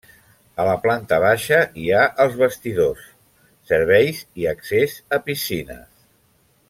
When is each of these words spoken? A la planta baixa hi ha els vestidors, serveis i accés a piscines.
A 0.61 0.63
la 0.67 0.71
planta 0.85 1.19
baixa 1.23 1.59
hi 1.81 1.85
ha 1.97 2.07
els 2.25 2.37
vestidors, 2.39 3.03
serveis 3.73 4.23
i 4.45 4.49
accés 4.53 4.97
a 5.19 5.21
piscines. 5.29 5.87